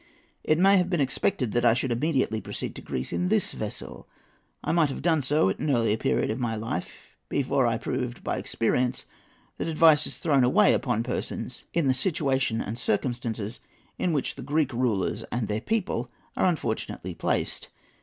It 0.43 0.57
may 0.57 0.77
have 0.77 0.89
been 0.89 0.99
expected 0.99 1.51
that 1.51 1.63
I 1.63 1.75
should 1.75 1.91
immediately 1.91 2.41
proceed 2.41 2.73
to 2.73 2.81
Greece 2.81 3.13
in 3.13 3.27
this 3.27 3.53
vessel. 3.53 4.09
I 4.63 4.71
might 4.71 4.89
have 4.89 5.03
done 5.03 5.21
so 5.21 5.47
at 5.49 5.59
an 5.59 5.69
earlier 5.69 5.95
period 5.95 6.31
of 6.31 6.39
my 6.39 6.55
life, 6.55 7.15
before 7.29 7.67
I 7.67 7.73
had 7.73 7.81
proved 7.81 8.23
by 8.23 8.37
experience 8.37 9.05
that 9.59 9.67
advice 9.67 10.07
is 10.07 10.17
thrown 10.17 10.43
away 10.43 10.73
upon 10.73 11.03
persons 11.03 11.65
in 11.71 11.87
the 11.87 11.93
situation 11.93 12.61
and 12.61 12.79
circumstances 12.79 13.59
in 13.99 14.11
which 14.11 14.33
the 14.33 14.41
Greek 14.41 14.73
rulers 14.73 15.23
and 15.31 15.47
their 15.47 15.61
people 15.61 16.09
are 16.35 16.47
unfortunately 16.49 17.13
placed. 17.13 17.67